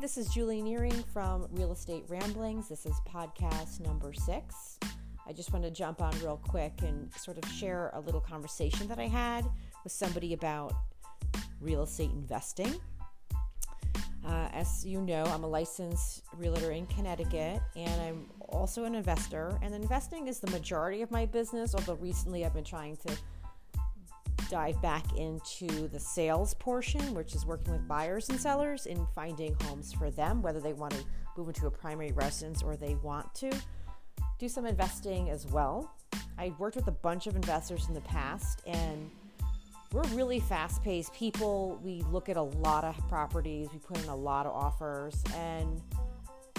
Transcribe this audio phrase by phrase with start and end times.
[0.00, 2.68] this is Julie Nearing from Real Estate Ramblings.
[2.68, 4.78] This is podcast number six.
[5.26, 8.86] I just want to jump on real quick and sort of share a little conversation
[8.86, 9.44] that I had
[9.82, 10.72] with somebody about
[11.60, 12.76] real estate investing.
[14.24, 19.58] Uh, as you know, I'm a licensed realtor in Connecticut and I'm also an investor.
[19.62, 23.16] And investing is the majority of my business, although recently I've been trying to
[24.48, 29.56] dive back into the sales portion, which is working with buyers and sellers in finding
[29.64, 31.04] homes for them, whether they want to
[31.36, 33.50] move into a primary residence or they want to
[34.38, 35.92] do some investing as well.
[36.38, 39.10] I worked with a bunch of investors in the past, and
[39.92, 41.78] we're really fast paced people.
[41.82, 45.80] We look at a lot of properties, we put in a lot of offers, and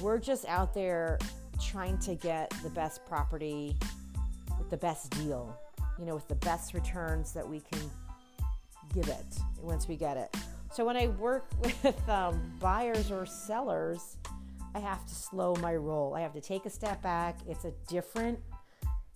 [0.00, 1.18] we're just out there
[1.60, 3.76] trying to get the best property
[4.58, 5.56] with the best deal
[6.02, 7.78] you know, with the best returns that we can
[8.92, 9.24] give it
[9.60, 10.34] once we get it.
[10.72, 14.16] So when I work with um, buyers or sellers,
[14.74, 16.16] I have to slow my roll.
[16.16, 17.38] I have to take a step back.
[17.48, 18.40] It's a different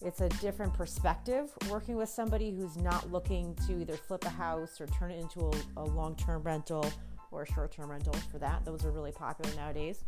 [0.00, 4.78] it's a different perspective working with somebody who's not looking to either flip a house
[4.80, 6.84] or turn it into a, a long-term rental
[7.32, 8.62] or a short-term rental for that.
[8.64, 10.04] Those are really popular nowadays.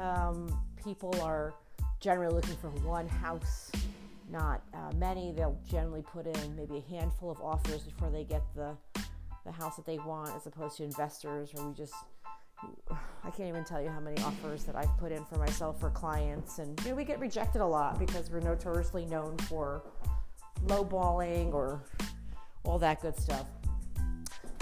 [0.00, 1.52] Um, people are
[2.00, 3.70] generally looking for one house
[4.30, 5.32] not uh, many.
[5.32, 8.76] They'll generally put in maybe a handful of offers before they get the
[9.44, 11.92] the house that they want, as opposed to investors, or we just
[13.22, 15.90] I can't even tell you how many offers that I've put in for myself for
[15.90, 19.82] clients, and you know we get rejected a lot because we're notoriously known for
[20.66, 21.82] lowballing or
[22.64, 23.46] all that good stuff.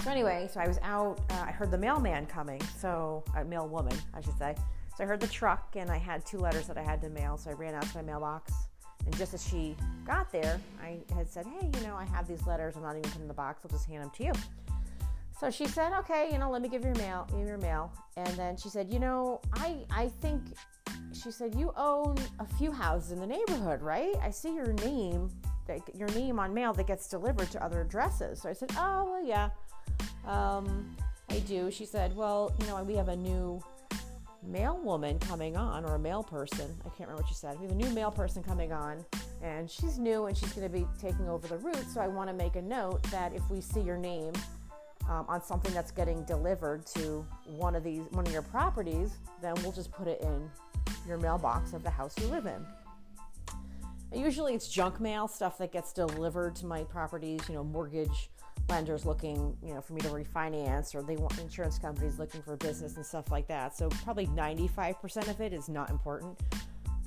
[0.03, 1.19] So anyway, so I was out.
[1.29, 4.55] Uh, I heard the mailman coming, so a mail woman, I should say.
[4.97, 7.37] So I heard the truck, and I had two letters that I had to mail.
[7.37, 8.53] So I ran out to my mailbox,
[9.05, 12.45] and just as she got there, I had said, Hey, you know, I have these
[12.45, 12.75] letters.
[12.75, 13.61] I'm not even putting in the box.
[13.63, 14.33] I'll just hand them to you.
[15.39, 17.91] So she said, Okay, you know, let me give you your mail, your mail.
[18.15, 20.41] And then she said, You know, I, I think,
[21.13, 24.15] she said, You own a few houses in the neighborhood, right?
[24.21, 25.29] I see your name,
[25.93, 28.41] your name on mail that gets delivered to other addresses.
[28.41, 29.49] So I said, Oh, well, yeah,
[30.25, 30.95] um,
[31.29, 31.71] I do.
[31.71, 33.61] She said, Well, you know, we have a new
[34.53, 36.69] male woman coming on, or a male person.
[36.81, 37.59] I can't remember what she said.
[37.59, 39.03] We have a new male person coming on,
[39.41, 41.85] and she's new and she's going to be taking over the route.
[41.91, 44.31] So I want to make a note that if we see your name
[45.09, 49.55] um, on something that's getting delivered to one of these, one of your properties, then
[49.63, 50.49] we'll just put it in
[51.07, 52.63] your mailbox of the house you live in.
[54.13, 58.29] Usually it's junk mail stuff that gets delivered to my properties, you know, mortgage
[58.69, 62.55] lenders looking, you know, for me to refinance, or they want insurance companies looking for
[62.57, 63.75] business and stuff like that.
[63.75, 66.39] So probably 95% of it is not important,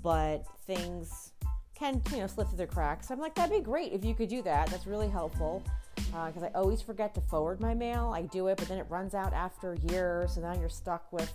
[0.02, 1.32] but things
[1.74, 3.10] can, you know, slip through the cracks.
[3.10, 4.68] I'm like, that'd be great if you could do that.
[4.68, 5.62] That's really helpful
[5.94, 8.12] because uh, I always forget to forward my mail.
[8.14, 11.12] I do it, but then it runs out after a year, so now you're stuck
[11.12, 11.32] with.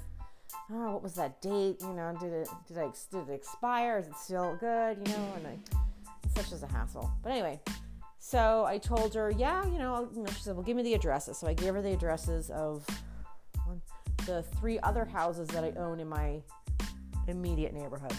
[0.69, 1.77] Oh, what was that date?
[1.81, 3.99] You know, did it did I did it expire?
[3.99, 4.97] Is it still good?
[5.05, 5.57] You know, and I,
[6.23, 7.11] it's such as a hassle.
[7.23, 7.59] But anyway,
[8.23, 11.39] so I told her, yeah, you know, she said, well, give me the addresses.
[11.39, 12.85] So I gave her the addresses of
[14.27, 16.39] the three other houses that I own in my
[17.27, 18.13] immediate neighborhood.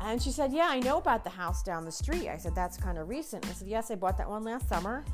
[0.00, 2.30] And she said, yeah, I know about the house down the street.
[2.30, 3.46] I said, that's kind of recent.
[3.46, 5.04] I said, yes, I bought that one last summer.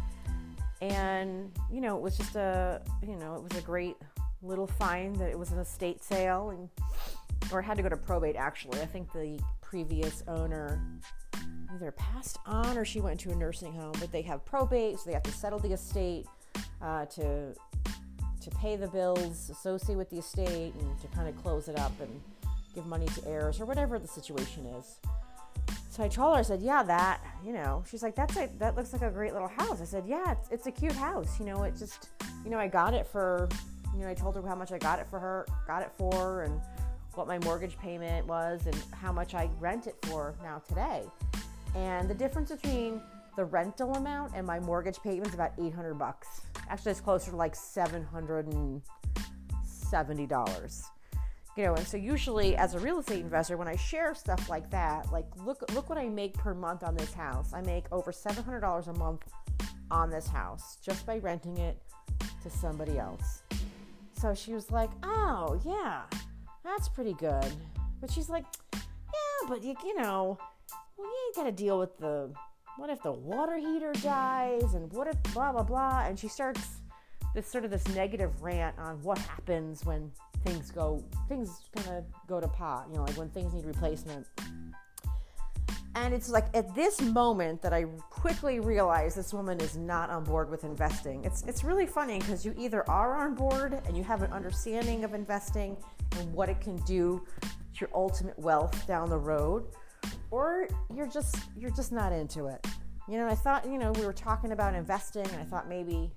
[0.80, 3.96] And, you know, it was just a, you know, it was a great
[4.42, 6.68] little find that it was an estate sale and,
[7.52, 8.80] or it had to go to probate actually.
[8.80, 10.80] I think the previous owner
[11.74, 15.02] either passed on or she went to a nursing home, but they have probate, so
[15.06, 16.26] they have to settle the estate
[16.82, 17.54] uh, to
[18.40, 21.92] to pay the bills associated with the estate and to kind of close it up
[22.00, 22.20] and
[22.74, 24.98] give money to heirs or whatever the situation is.
[25.90, 28.76] So I told her, I said, yeah, that, you know, she's like, that's a, that
[28.76, 29.82] looks like a great little house.
[29.82, 31.40] I said, yeah, it's, it's a cute house.
[31.40, 32.10] You know, it just,
[32.44, 33.48] you know, I got it for,
[33.92, 36.42] you know, I told her how much I got it for her, got it for,
[36.42, 36.60] and
[37.14, 41.02] what my mortgage payment was and how much I rent it for now today.
[41.74, 43.00] And the difference between
[43.36, 46.40] the rental amount and my mortgage payment is about 800 bucks.
[46.69, 48.82] Actually, it's closer to like $770.
[51.56, 54.70] You know, and so usually as a real estate investor, when I share stuff like
[54.70, 57.52] that, like look look what I make per month on this house.
[57.52, 59.22] I make over $700 a month
[59.90, 61.81] on this house just by renting it
[62.43, 63.43] to somebody else.
[64.12, 66.02] So she was like, "Oh, yeah.
[66.64, 67.52] That's pretty good."
[68.00, 68.44] But she's like,
[68.75, 70.38] "Yeah, but you, you know,
[70.98, 72.32] well, you ain't got to deal with the
[72.76, 76.80] what if the water heater dies and what if blah blah blah and she starts
[77.34, 80.10] this sort of this negative rant on what happens when
[80.44, 84.26] things go things kind of go to pot you know like when things need replacement
[85.94, 90.22] And it's like at this moment that I quickly realize this woman is not on
[90.22, 91.24] board with investing.
[91.24, 95.02] It's it's really funny because you either are on board and you have an understanding
[95.02, 95.76] of investing
[96.18, 99.64] and what it can do to your ultimate wealth down the road,
[100.30, 102.66] or you're just you're just not into it.
[103.08, 106.10] You know, I thought, you know, we were talking about investing and I thought maybe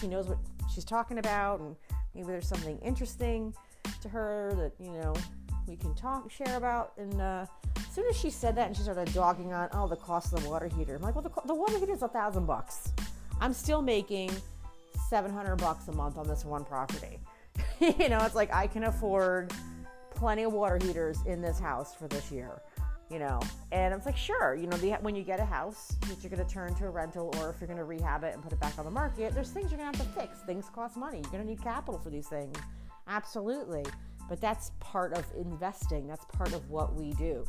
[0.00, 0.38] she knows what
[0.72, 1.74] she's talking about and
[2.14, 3.52] maybe there's something interesting
[4.00, 5.12] to her that, you know,
[5.66, 6.92] we can talk, share about.
[6.98, 7.46] And uh,
[7.76, 10.42] as soon as she said that and she started dogging on, oh, the cost of
[10.42, 12.92] the water heater, I'm like, well, the, the water heater is a thousand bucks.
[13.40, 14.30] I'm still making
[15.08, 17.18] 700 bucks a month on this one property.
[17.80, 19.52] you know, it's like I can afford
[20.14, 22.60] plenty of water heaters in this house for this year.
[23.08, 25.96] You know, and I was like, sure, you know, the, when you get a house
[26.08, 28.34] that you're going to turn to a rental or if you're going to rehab it
[28.34, 30.40] and put it back on the market, there's things you're going to have to fix.
[30.40, 31.18] Things cost money.
[31.18, 32.56] You're going to need capital for these things.
[33.06, 33.84] Absolutely.
[34.28, 36.08] But that's part of investing.
[36.08, 37.44] That's part of what we do.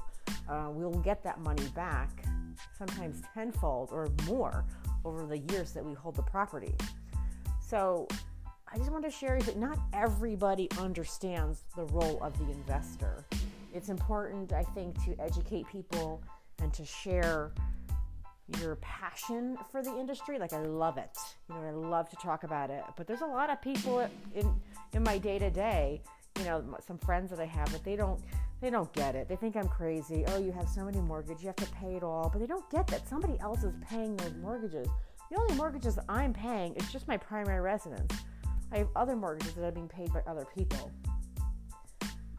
[0.48, 2.24] Uh, we'll get that money back,
[2.78, 4.64] sometimes tenfold or more,
[5.06, 6.76] over the years that we hold the property.
[7.60, 8.08] So
[8.72, 13.26] I just want to share that not everybody understands the role of the investor.
[13.78, 16.22] It's important, I think, to educate people
[16.62, 17.52] and to share
[18.60, 20.40] your passion for the industry.
[20.40, 21.18] Like I love it.
[21.50, 22.84] You know, I love to talk about it.
[22.96, 24.00] But there's a lot of people
[24.36, 24.62] in
[24.94, 26.02] in my day to day
[26.38, 28.22] you know, some friends that I have that they don't
[28.60, 29.30] they don't get it.
[29.30, 30.24] They think I'm crazy.
[30.28, 32.30] Oh, you have so many mortgages, you have to pay it all.
[32.32, 34.88] But they don't get that somebody else is paying those mortgages.
[35.30, 38.16] The only mortgages I'm paying is just my primary residence.
[38.72, 40.92] I have other mortgages that are being paid by other people.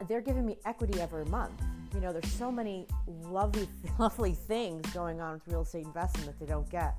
[0.07, 1.61] They're giving me equity every month.
[1.95, 3.69] You know, there's so many lovely,
[3.99, 6.95] lovely things going on with real estate investment that they don't get.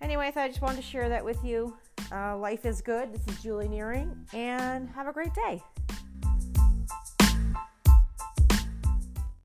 [0.00, 1.76] Anyway, I I just wanted to share that with you.
[2.12, 3.12] Uh, life is good.
[3.12, 5.62] This is Julie Nearing, and have a great day.